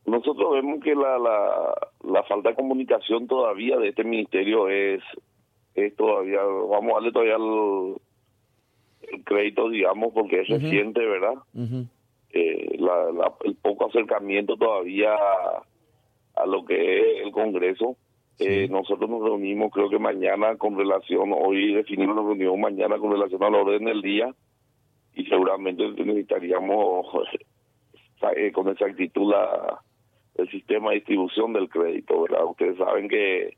Nosotros 0.05 0.53
vemos 0.53 0.83
que 0.83 0.95
la, 0.95 1.19
la, 1.19 1.75
la 2.11 2.23
falta 2.23 2.49
de 2.49 2.55
comunicación 2.55 3.27
todavía 3.27 3.77
de 3.77 3.89
este 3.89 4.03
ministerio 4.03 4.67
es, 4.69 5.03
es 5.75 5.95
todavía, 5.95 6.39
vamos 6.41 6.91
a 6.91 6.95
darle 6.95 7.11
todavía 7.11 7.35
el, 7.35 7.95
el 9.11 9.23
crédito, 9.23 9.69
digamos, 9.69 10.13
porque 10.13 10.41
es 10.41 10.47
reciente, 10.49 11.05
¿verdad? 11.05 11.33
Eh, 12.31 12.75
la- 12.79 13.11
la- 13.11 13.33
el 13.43 13.55
poco 13.55 13.87
acercamiento 13.87 14.55
todavía 14.55 15.13
a, 15.15 15.63
a 16.35 16.45
lo 16.45 16.63
que 16.65 16.99
es 17.19 17.25
el 17.25 17.31
Congreso. 17.31 17.95
Eh, 18.39 18.67
nosotros 18.69 19.09
nos 19.09 19.21
reunimos, 19.23 19.71
creo 19.71 19.89
que 19.89 19.99
mañana 19.99 20.55
con 20.55 20.77
relación, 20.77 21.33
hoy 21.35 21.73
definimos 21.73 22.15
la 22.15 22.21
reunión 22.21 22.59
mañana 22.61 22.97
con 22.97 23.11
relación 23.11 23.43
al 23.43 23.55
orden 23.55 23.83
del 23.85 24.01
día 24.01 24.33
y 25.13 25.25
seguramente 25.25 25.83
necesitaríamos 25.89 27.05
eh, 28.37 28.51
con 28.53 28.69
exactitud 28.69 29.31
la, 29.31 29.81
el 30.35 30.49
sistema 30.51 30.89
de 30.91 30.97
distribución 30.97 31.51
del 31.51 31.67
crédito, 31.67 32.21
¿verdad? 32.21 32.45
Ustedes 32.45 32.77
saben 32.77 33.09
que, 33.09 33.57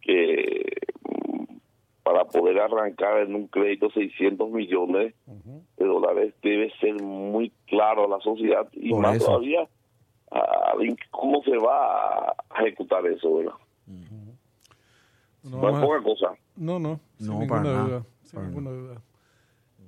que 0.00 0.64
para 2.06 2.24
poder 2.24 2.60
arrancar 2.60 3.18
en 3.22 3.34
un 3.34 3.48
crédito 3.48 3.90
600 3.90 4.48
millones 4.52 5.12
de 5.76 5.84
dólares 5.84 6.32
debe 6.40 6.72
ser 6.78 7.02
muy 7.02 7.50
claro 7.66 8.04
a 8.04 8.08
la 8.16 8.20
sociedad 8.22 8.68
y 8.74 8.90
Por 8.90 9.00
más 9.02 9.16
eso. 9.16 9.26
todavía 9.26 9.68
a, 10.30 10.72
cómo 11.10 11.42
se 11.42 11.56
va 11.58 12.28
a 12.30 12.62
ejecutar 12.62 13.04
eso, 13.08 13.38
¿verdad? 13.38 13.54
No, 15.42 15.50
No 15.50 15.56
es 15.56 15.62
vamos 15.62 15.82
a- 15.82 15.86
poca 15.86 16.02
cosa. 16.04 16.26
no, 16.56 16.78
no, 16.78 17.00
sin 17.18 17.26
No, 17.26 17.40
ninguna 17.40 17.48
para 17.62 17.62
nada, 17.74 17.84
duda. 17.88 18.02
sin 18.22 18.42
ninguna 18.46 18.70
duda. 18.70 19.02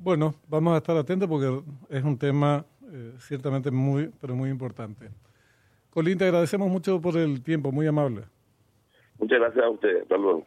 Bueno, 0.01 0.35
vamos 0.49 0.75
a 0.75 0.79
estar 0.79 0.97
atentos 0.97 1.29
porque 1.29 1.63
es 1.91 2.03
un 2.03 2.19
tema 2.19 2.65
eh, 2.93 3.13
ciertamente 3.19 3.71
muy, 3.71 4.11
pero 4.21 4.35
muy 4.35 4.51
importante. 4.51 5.09
Colín, 5.91 6.19
te 6.19 6.25
agradecemos 6.25 6.69
mucho 6.69 7.01
por 7.01 7.17
el 7.17 7.43
tiempo, 7.45 7.71
muy 7.71 7.87
amable. 7.87 8.23
Muchas 9.21 9.39
gracias 9.39 9.65
a 9.65 9.71
ustedes. 9.71 10.03
Hasta 10.03 10.17
luego. 10.17 10.45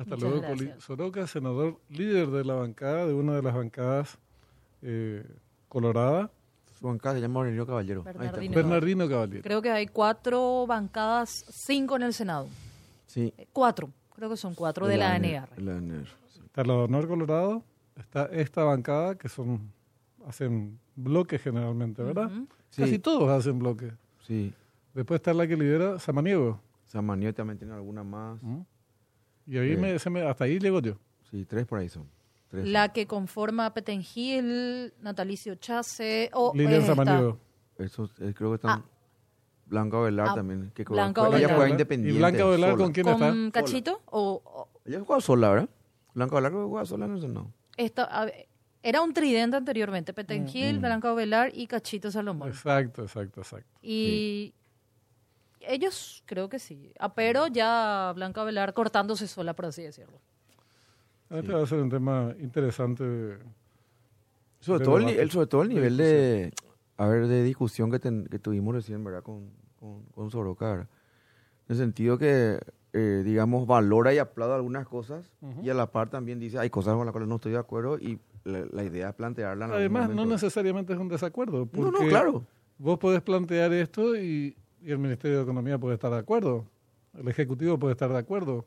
Hasta 0.00 0.16
Muchas 0.16 0.30
luego. 0.30 0.46
Colín 0.46 0.72
Soroka, 0.80 1.26
senador 1.26 1.78
líder 1.90 2.28
de 2.30 2.44
la 2.44 2.54
bancada, 2.54 3.06
de 3.06 3.12
una 3.12 3.34
de 3.36 3.42
las 3.42 3.54
bancadas 3.54 4.18
eh, 4.80 5.22
colorada, 5.68 6.30
Su 6.78 6.86
bancada 6.86 7.16
se 7.16 7.20
llama 7.20 7.40
Aurelio 7.40 7.66
Caballero. 7.66 8.02
Ahí 8.06 8.12
está. 8.12 8.18
Bernardino. 8.22 8.54
Bernardino 8.54 9.08
Caballero. 9.10 9.42
Creo 9.42 9.60
que 9.60 9.70
hay 9.70 9.86
cuatro 9.86 10.66
bancadas, 10.66 11.44
cinco 11.50 11.96
en 11.96 12.02
el 12.04 12.14
Senado. 12.14 12.48
Sí. 13.06 13.32
Eh, 13.36 13.46
Cuatro, 13.52 13.90
creo 14.14 14.30
que 14.30 14.38
son 14.38 14.54
cuatro 14.54 14.86
de 14.86 14.96
la 14.96 15.12
ANR, 15.14 15.48
la 15.58 15.76
ANR, 15.76 16.06
sí. 16.32 16.40
Está 16.46 16.64
la 16.64 16.74
Honor 16.74 17.06
Colorado, 17.06 17.62
está 17.96 18.24
esta 18.26 18.64
bancada 18.64 19.16
que 19.16 19.28
son 19.28 19.70
hacen 20.26 20.78
bloques 20.96 21.42
generalmente, 21.42 22.02
¿verdad? 22.02 22.30
Sí. 22.70 22.80
Casi 22.82 22.98
todos 22.98 23.28
hacen 23.28 23.58
bloques. 23.58 23.92
Sí. 24.26 24.52
Después 24.94 25.18
está 25.18 25.34
la 25.34 25.46
que 25.46 25.56
lidera 25.56 25.98
Samaniego. 25.98 26.58
Samaniego 26.86 27.34
también 27.34 27.58
tiene 27.58 27.74
alguna 27.74 28.02
más. 28.02 28.42
¿Mm? 28.42 28.60
Y 29.50 29.58
ahí 29.58 29.76
me, 29.76 29.98
se 29.98 30.08
me- 30.10 30.22
hasta 30.22 30.44
ahí 30.44 30.58
llego 30.58 30.80
yo. 30.80 30.94
Sí, 31.30 31.44
tres 31.44 31.66
por 31.66 31.78
ahí 31.80 31.88
son. 31.88 32.08
Tres. 32.48 32.68
La 32.68 32.92
que 32.92 33.06
conforma 33.06 33.72
Petengil, 33.74 34.92
Natalicio 35.00 35.54
Chase, 35.56 36.30
o 36.32 36.52
esta. 36.54 36.86
Samaniego. 36.86 37.38
Esos, 37.78 38.10
eh, 38.20 38.32
creo 38.34 38.50
que 38.50 38.54
están. 38.56 38.70
Ah. 38.80 38.84
Blanca 39.66 39.98
Velar 40.00 40.28
Ah, 40.30 40.34
también. 40.34 40.72
Que 40.74 40.82
Blanca 40.84 41.20
ella 41.22 41.30
Ovelar. 41.30 41.54
juega 41.56 41.70
independiente. 41.70 42.14
¿Y 42.16 42.18
Blanca 42.18 42.44
Velar 42.44 42.70
sola. 42.72 42.82
con 42.84 42.92
quién 42.92 43.04
¿Con 43.06 43.22
está? 43.46 43.60
Cachito? 43.60 44.02
O, 44.06 44.42
o 44.44 44.68
Ella 44.84 45.00
juega 45.06 45.20
sola, 45.20 45.50
¿verdad? 45.50 45.68
Blanca 46.14 46.34
Velar 46.36 46.50
creo 46.52 46.64
que 46.64 46.70
juega 46.70 46.86
sola 46.86 47.04
en 47.06 47.12
el 47.14 47.20
Senado. 47.20 47.52
esta- 47.76 48.04
a 48.04 48.24
ver, 48.24 48.48
era 48.82 49.00
un 49.02 49.12
tridente 49.14 49.56
anteriormente, 49.56 50.12
Petengil, 50.12 50.78
Mm. 50.78 50.82
Blanca 50.82 51.12
Ovelar 51.12 51.50
y 51.54 51.66
Cachito 51.68 52.10
Salomón. 52.10 52.48
Exacto, 52.48 53.02
exacto, 53.02 53.40
exacto. 53.42 53.78
Y 53.80 54.52
ellos 55.60 56.22
creo 56.26 56.48
que 56.48 56.58
sí. 56.58 56.92
Ah, 56.98 57.14
pero 57.14 57.46
ya 57.48 58.12
Blanca 58.14 58.44
Velar 58.44 58.74
cortándose 58.74 59.26
sola, 59.28 59.54
por 59.54 59.66
así 59.66 59.82
decirlo. 59.82 60.18
Este 61.30 61.52
va 61.52 61.62
a 61.62 61.66
ser 61.66 61.78
un 61.80 61.90
tema 61.90 62.34
interesante. 62.40 63.38
Sobre 64.60 64.84
todo, 64.84 64.98
el, 64.98 65.08
el- 65.08 65.30
sobre 65.30 65.46
todo 65.46 65.62
el 65.62 65.68
nivel 65.70 65.96
de, 65.96 66.52
a 66.96 67.06
ver, 67.06 67.26
de 67.28 67.42
discusión 67.44 67.90
que, 67.90 67.98
ten- 67.98 68.26
que 68.26 68.38
tuvimos 68.38 68.74
recién, 68.74 69.02
¿verdad? 69.04 69.22
Con, 69.22 69.50
con, 69.78 70.02
con. 70.30 70.80
En 70.80 70.86
el 71.68 71.76
sentido 71.76 72.18
que, 72.18 72.58
eh, 72.92 73.22
digamos, 73.24 73.66
valora 73.66 74.12
y 74.12 74.18
aplaude 74.18 74.54
algunas 74.54 74.86
cosas 74.86 75.32
y 75.62 75.70
a 75.70 75.74
la 75.74 75.86
par 75.90 76.10
también 76.10 76.38
dice, 76.40 76.58
hay 76.58 76.68
cosas 76.68 76.94
con 76.96 77.06
las 77.06 77.12
cuales 77.12 77.28
no 77.28 77.36
estoy 77.36 77.52
de 77.52 77.58
acuerdo 77.58 77.96
y 77.98 78.18
la, 78.44 78.66
la 78.72 78.84
idea 78.84 79.10
es 79.10 79.14
plantearla 79.14 79.66
en 79.66 79.70
algún 79.70 79.78
Además, 79.96 80.10
no 80.10 80.26
necesariamente 80.26 80.92
es 80.92 80.98
un 80.98 81.08
desacuerdo. 81.08 81.68
No, 81.72 81.84
no, 81.86 81.92
porque 81.92 82.08
claro. 82.08 82.44
Vos 82.78 82.98
podés 82.98 83.20
plantear 83.22 83.72
esto 83.72 84.16
y, 84.16 84.56
y 84.82 84.90
el 84.90 84.98
Ministerio 84.98 85.38
de 85.38 85.42
Economía 85.42 85.78
puede 85.78 85.94
estar 85.94 86.10
de 86.10 86.18
acuerdo. 86.18 86.66
El 87.18 87.28
Ejecutivo 87.28 87.78
puede 87.78 87.92
estar 87.92 88.10
de 88.10 88.18
acuerdo. 88.18 88.66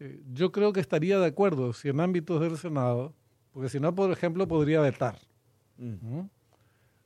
Eh, 0.00 0.22
yo 0.32 0.52
creo 0.52 0.72
que 0.72 0.80
estaría 0.80 1.18
de 1.18 1.26
acuerdo 1.26 1.72
si 1.72 1.88
en 1.88 2.00
ámbitos 2.00 2.40
del 2.40 2.56
Senado, 2.56 3.14
porque 3.52 3.68
si 3.68 3.80
no, 3.80 3.94
por 3.94 4.10
ejemplo, 4.10 4.46
podría 4.46 4.80
vetar. 4.80 5.18
Mm. 5.76 6.18
¿Mm? 6.18 6.30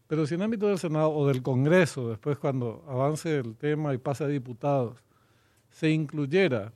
Pero 0.06 0.26
si 0.26 0.34
en 0.34 0.42
ámbitos 0.42 0.68
del 0.68 0.78
Senado 0.78 1.10
o 1.10 1.26
del 1.26 1.42
Congreso, 1.42 2.10
después 2.10 2.38
cuando 2.38 2.84
avance 2.88 3.38
el 3.38 3.56
tema 3.56 3.94
y 3.94 3.98
pase 3.98 4.24
a 4.24 4.28
diputados, 4.28 5.02
se 5.70 5.90
incluyera 5.90 6.72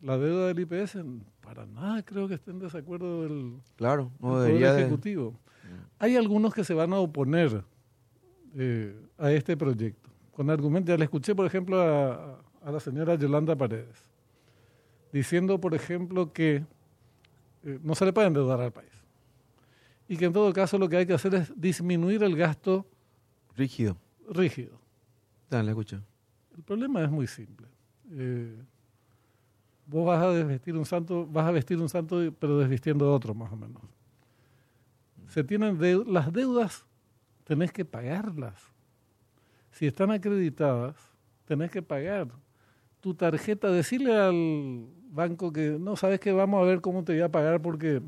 la 0.00 0.18
deuda 0.18 0.48
del 0.48 0.58
IPS, 0.58 0.98
para 1.40 1.64
nada 1.64 2.02
creo 2.02 2.26
que 2.26 2.34
esté 2.34 2.50
en 2.50 2.58
desacuerdo 2.58 3.22
del, 3.22 3.60
Claro, 3.76 4.10
no 4.18 4.44
el 4.44 4.54
Poder 4.54 4.74
de... 4.74 4.80
Ejecutivo. 4.82 5.38
Hay 5.98 6.16
algunos 6.16 6.52
que 6.52 6.64
se 6.64 6.74
van 6.74 6.92
a 6.92 6.98
oponer 6.98 7.62
eh, 8.56 9.00
a 9.16 9.30
este 9.30 9.56
proyecto. 9.56 10.01
Con 10.32 10.50
argumentos, 10.50 10.88
ya 10.88 10.96
le 10.98 11.04
escuché, 11.04 11.34
por 11.34 11.46
ejemplo, 11.46 11.80
a, 11.80 12.40
a 12.64 12.70
la 12.70 12.80
señora 12.80 13.14
Yolanda 13.16 13.54
Paredes, 13.56 14.02
diciendo, 15.12 15.60
por 15.60 15.74
ejemplo, 15.74 16.32
que 16.32 16.64
eh, 17.64 17.78
no 17.82 17.94
se 17.94 18.04
le 18.06 18.12
puede 18.12 18.28
endeudar 18.28 18.60
al 18.60 18.72
país. 18.72 18.90
Y 20.08 20.16
que 20.16 20.24
en 20.26 20.32
todo 20.32 20.52
caso 20.52 20.78
lo 20.78 20.88
que 20.88 20.96
hay 20.96 21.06
que 21.06 21.12
hacer 21.14 21.34
es 21.34 21.52
disminuir 21.60 22.22
el 22.22 22.36
gasto 22.36 22.86
Rígido. 23.56 23.96
rígido. 24.28 24.78
Dale, 25.50 25.70
escucha. 25.70 26.02
El 26.56 26.62
problema 26.62 27.02
es 27.02 27.10
muy 27.10 27.26
simple. 27.26 27.66
Eh, 28.10 28.56
vos 29.86 30.06
vas 30.06 30.22
a 30.22 30.30
desvestir 30.30 30.74
un 30.76 30.86
santo, 30.86 31.26
vas 31.26 31.46
a 31.46 31.50
vestir 31.50 31.78
un 31.78 31.88
santo, 31.90 32.18
pero 32.38 32.58
desvistiendo 32.58 33.12
otro, 33.12 33.34
más 33.34 33.52
o 33.52 33.56
menos. 33.56 33.82
Se 35.28 35.44
tienen 35.44 35.78
deu- 35.78 36.06
las 36.06 36.32
deudas, 36.32 36.86
tenés 37.44 37.72
que 37.72 37.84
pagarlas. 37.84 38.54
Si 39.72 39.86
están 39.86 40.10
acreditadas, 40.10 40.94
tenés 41.44 41.70
que 41.70 41.82
pagar. 41.82 42.28
Tu 43.00 43.14
tarjeta, 43.14 43.68
decirle 43.70 44.14
al 44.14 44.86
banco 45.10 45.52
que 45.52 45.76
no 45.80 45.96
sabes 45.96 46.20
que 46.20 46.32
vamos 46.32 46.62
a 46.62 46.64
ver 46.66 46.80
cómo 46.80 47.02
te 47.04 47.12
voy 47.12 47.22
a 47.22 47.28
pagar 47.30 47.60
porque 47.60 48.00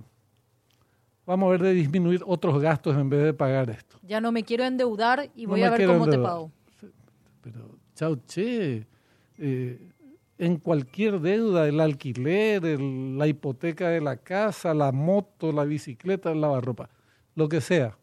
vamos 1.27 1.49
a 1.49 1.51
ver 1.51 1.63
de 1.63 1.73
disminuir 1.73 2.21
otros 2.27 2.61
gastos 2.63 2.97
en 2.97 3.09
vez 3.09 3.25
de 3.25 3.35
pagar 3.35 3.71
esto. 3.71 3.99
Ya 4.03 4.21
no 4.21 4.31
me 4.31 4.45
quiero 4.45 4.65
endeudar 4.65 5.31
y 5.35 5.45
No 5.45 5.51
voy 5.51 5.63
a 5.63 5.71
ver 5.71 5.87
cómo 5.87 6.07
te 6.09 6.19
pago. 6.19 6.51
Pero, 7.43 7.77
chao, 7.95 8.17
che, 8.27 8.87
eh, 9.39 9.79
en 10.39 10.57
cualquier 10.59 11.21
deuda, 11.21 11.67
el 11.69 11.81
alquiler, 11.81 12.65
el- 12.65 13.19
la 13.19 13.27
hipoteca 13.27 13.89
de 13.89 14.01
la 14.01 14.17
casa, 14.17 14.75
la 14.75 14.93
moto, 14.93 15.53
la 15.53 15.65
bicicleta, 15.65 16.31
el 16.33 16.41
lavarropa, 16.41 16.89
lo 17.35 17.49
que 17.49 17.61
sea, 17.61 17.97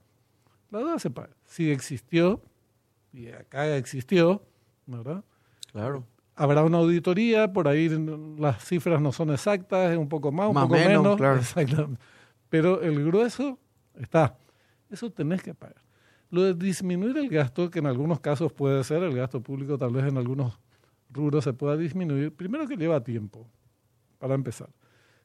la 0.69 0.79
deuda 0.79 0.99
se 0.99 1.09
paga. 1.09 1.35
Si 1.45 1.71
existió, 1.71 2.41
y 3.13 3.27
acá 3.29 3.75
existió, 3.77 4.41
¿verdad? 4.85 5.23
Claro. 5.71 6.05
Habrá 6.35 6.63
una 6.63 6.77
auditoría, 6.77 7.51
por 7.51 7.67
ahí 7.67 7.89
las 8.39 8.63
cifras 8.63 9.01
no 9.01 9.11
son 9.11 9.31
exactas, 9.31 9.91
es 9.91 9.97
un 9.97 10.09
poco 10.09 10.31
más, 10.31 10.47
un 10.47 10.55
Más 10.55 10.63
poco 10.63 10.75
menos, 10.75 11.03
menos. 11.03 11.17
claro. 11.17 11.39
Exactamente. 11.39 12.01
Pero 12.49 12.81
el 12.81 13.03
grueso 13.05 13.59
está. 13.95 14.37
Eso 14.89 15.11
tenés 15.11 15.41
que 15.43 15.53
pagar. 15.53 15.81
Lo 16.29 16.43
de 16.43 16.53
disminuir 16.53 17.17
el 17.17 17.29
gasto, 17.29 17.69
que 17.69 17.79
en 17.79 17.85
algunos 17.85 18.19
casos 18.19 18.51
puede 18.53 18.83
ser, 18.83 19.03
el 19.03 19.15
gasto 19.15 19.41
público 19.41 19.77
tal 19.77 19.91
vez 19.91 20.05
en 20.05 20.17
algunos 20.17 20.59
rubros 21.09 21.43
se 21.43 21.53
pueda 21.53 21.75
disminuir, 21.77 22.33
primero 22.33 22.67
que 22.67 22.77
lleva 22.77 23.03
tiempo, 23.03 23.45
para 24.17 24.33
empezar. 24.33 24.69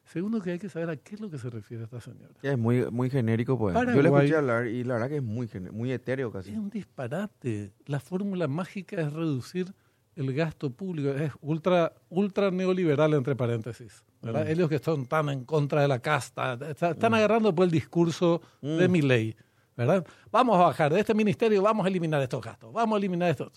Segundo 0.07 0.41
que 0.41 0.51
hay 0.51 0.59
que 0.59 0.69
saber 0.69 0.89
a 0.89 0.95
qué 0.95 1.15
es 1.15 1.21
lo 1.21 1.29
que 1.29 1.37
se 1.37 1.49
refiere 1.49 1.83
esta 1.83 1.99
señora. 2.01 2.33
Ya 2.41 2.51
es 2.51 2.57
muy, 2.57 2.89
muy 2.91 3.09
genérico, 3.09 3.57
pues. 3.57 3.73
Yo 3.75 3.81
le 3.83 3.93
Paraguay- 3.95 4.25
escuché 4.25 4.37
hablar 4.37 4.67
y 4.67 4.83
la 4.83 4.93
verdad 4.95 5.09
que 5.09 5.17
es 5.17 5.23
muy, 5.23 5.49
muy 5.71 5.91
etéreo 5.91 6.27
Es 6.29 6.33
casi. 6.33 6.51
un 6.55 6.69
disparate. 6.69 7.73
La 7.85 7.99
fórmula 7.99 8.47
mágica 8.47 9.01
es 9.01 9.11
reducir 9.11 9.73
el 10.15 10.33
gasto 10.33 10.69
público. 10.71 11.09
Es 11.09 11.31
ultra, 11.41 11.93
ultra 12.09 12.49
neoliberal, 12.51 13.13
entre 13.13 13.35
paréntesis. 13.35 14.03
¿verdad? 14.21 14.45
Mm. 14.45 14.49
Ellos 14.49 14.69
que 14.69 14.75
están 14.75 15.05
tan 15.05 15.29
en 15.29 15.45
contra 15.45 15.81
de 15.81 15.87
la 15.87 15.99
casta, 15.99 16.53
está- 16.69 16.91
están 16.91 17.13
agarrando 17.13 17.53
pues, 17.53 17.67
el 17.67 17.71
discurso 17.71 18.41
de 18.61 18.87
Mm. 18.87 18.91
mi 18.91 19.01
ley. 19.01 19.35
¿verdad? 19.75 20.03
Vamos 20.31 20.55
a 20.59 20.63
bajar 20.63 20.91
de 20.91 21.01
este 21.01 21.13
ministerio, 21.13 21.61
vamos 21.61 21.85
a 21.85 21.89
eliminar 21.89 22.19
estos 22.23 22.41
gastos, 22.43 22.73
vamos 22.73 22.95
a 22.95 22.97
eliminar 22.97 23.29
estos. 23.29 23.51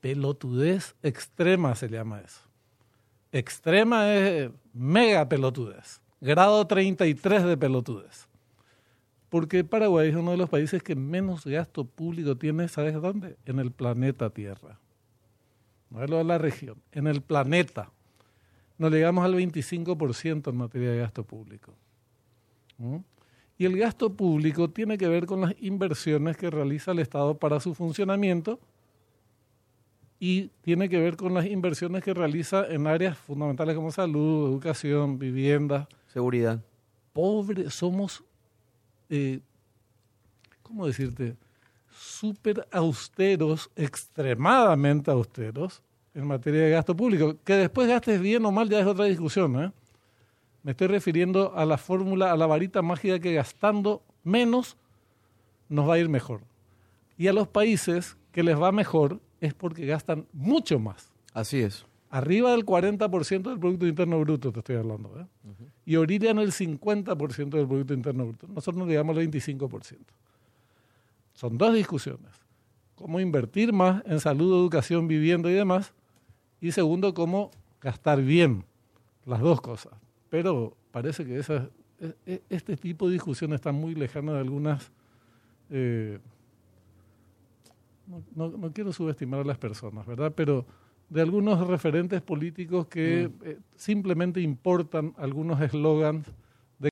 Pelotudez 0.00 0.94
extrema 1.02 1.74
se 1.74 1.88
llama 1.88 2.20
eso. 2.20 2.40
Extrema 3.32 4.14
es 4.14 4.50
mega 4.74 5.26
pelotudez. 5.26 6.02
Grado 6.20 6.66
33 6.66 7.44
de 7.44 7.56
pelotudes. 7.56 8.28
Porque 9.30 9.64
Paraguay 9.64 10.10
es 10.10 10.14
uno 10.14 10.32
de 10.32 10.36
los 10.36 10.50
países 10.50 10.82
que 10.82 10.94
menos 10.94 11.46
gasto 11.46 11.86
público 11.86 12.36
tiene, 12.36 12.68
¿sabes 12.68 12.92
dónde? 13.00 13.38
En 13.46 13.58
el 13.58 13.72
planeta 13.72 14.28
Tierra. 14.28 14.78
No 15.88 16.04
es 16.04 16.10
lo 16.10 16.18
de 16.18 16.24
la 16.24 16.36
región, 16.36 16.76
en 16.92 17.06
el 17.06 17.22
planeta. 17.22 17.90
Nos 18.76 18.92
llegamos 18.92 19.24
al 19.24 19.34
25% 19.34 20.50
en 20.50 20.56
materia 20.56 20.90
de 20.90 20.98
gasto 20.98 21.24
público. 21.24 21.72
¿Mm? 22.76 22.98
Y 23.56 23.64
el 23.64 23.78
gasto 23.78 24.14
público 24.14 24.68
tiene 24.68 24.98
que 24.98 25.08
ver 25.08 25.24
con 25.24 25.40
las 25.40 25.54
inversiones 25.58 26.36
que 26.36 26.50
realiza 26.50 26.92
el 26.92 26.98
Estado 26.98 27.38
para 27.38 27.60
su 27.60 27.74
funcionamiento 27.74 28.60
y 30.24 30.52
tiene 30.60 30.88
que 30.88 31.00
ver 31.00 31.16
con 31.16 31.34
las 31.34 31.46
inversiones 31.46 32.04
que 32.04 32.14
realiza 32.14 32.64
en 32.68 32.86
áreas 32.86 33.18
fundamentales 33.18 33.74
como 33.74 33.90
salud, 33.90 34.50
educación, 34.50 35.18
vivienda. 35.18 35.88
Seguridad. 36.06 36.62
Pobre, 37.12 37.68
somos, 37.70 38.22
eh, 39.10 39.40
¿cómo 40.62 40.86
decirte? 40.86 41.34
Súper 41.90 42.68
austeros, 42.70 43.68
extremadamente 43.74 45.10
austeros 45.10 45.82
en 46.14 46.28
materia 46.28 46.66
de 46.66 46.70
gasto 46.70 46.94
público. 46.94 47.36
Que 47.42 47.54
después 47.54 47.88
gastes 47.88 48.20
bien 48.20 48.46
o 48.46 48.52
mal 48.52 48.68
ya 48.68 48.78
es 48.78 48.86
otra 48.86 49.06
discusión, 49.06 49.60
¿eh? 49.60 49.72
Me 50.62 50.70
estoy 50.70 50.86
refiriendo 50.86 51.52
a 51.56 51.66
la 51.66 51.78
fórmula, 51.78 52.30
a 52.30 52.36
la 52.36 52.46
varita 52.46 52.80
mágica 52.80 53.18
que 53.18 53.34
gastando 53.34 54.04
menos 54.22 54.76
nos 55.68 55.88
va 55.88 55.94
a 55.94 55.98
ir 55.98 56.08
mejor. 56.08 56.42
Y 57.18 57.26
a 57.26 57.32
los 57.32 57.48
países 57.48 58.16
que 58.30 58.44
les 58.44 58.56
va 58.56 58.70
mejor 58.70 59.18
es 59.42 59.52
porque 59.54 59.84
gastan 59.84 60.26
mucho 60.32 60.78
más. 60.78 61.12
Así 61.34 61.60
es. 61.60 61.84
Arriba 62.08 62.52
del 62.52 62.64
40% 62.64 63.42
del 63.42 63.58
Producto 63.58 63.86
Interno 63.86 64.20
Bruto, 64.20 64.52
te 64.52 64.60
estoy 64.60 64.76
hablando. 64.76 65.12
¿eh? 65.20 65.26
Y 65.84 65.96
orillan 65.96 66.38
el 66.38 66.52
50% 66.52 67.50
del 67.50 67.66
Producto 67.66 67.92
Interno 67.92 68.26
Bruto. 68.26 68.46
Nosotros 68.48 68.76
nos 68.76 68.88
llegamos 68.88 69.16
al 69.16 69.28
25%. 69.30 69.98
Son 71.34 71.58
dos 71.58 71.74
discusiones. 71.74 72.30
Cómo 72.94 73.20
invertir 73.20 73.72
más 73.72 74.02
en 74.06 74.20
salud, 74.20 74.52
educación, 74.54 75.08
vivienda 75.08 75.50
y 75.50 75.54
demás. 75.54 75.92
Y 76.60 76.72
segundo, 76.72 77.12
cómo 77.12 77.50
gastar 77.80 78.22
bien. 78.22 78.64
Las 79.24 79.40
dos 79.40 79.60
cosas 79.60 79.92
pero 80.32 80.74
parece 80.92 81.26
que 81.26 81.40
e, 81.40 82.14
e, 82.24 82.42
este 82.48 82.74
tipo 82.74 83.06
de 83.06 83.12
discusión 83.12 83.52
está 83.52 83.70
muy 83.70 83.94
lejana 83.94 84.32
de 84.32 84.38
algunas... 84.38 84.90
Eh, 85.68 86.20
no, 88.06 88.48
no, 88.50 88.72
quiero 88.72 88.92
subestimar 88.92 89.40
a 89.40 89.44
las 89.44 89.58
personas, 89.58 90.06
¿verdad? 90.06 90.32
Pero 90.34 90.66
de 91.08 91.20
algunos 91.20 91.66
referentes 91.66 92.22
políticos 92.22 92.86
que 92.86 93.28
mm. 93.28 93.44
eh, 93.44 93.58
simplemente 93.76 94.40
importan 94.40 95.14
algunos 95.16 95.60
eslogans 95.60 96.26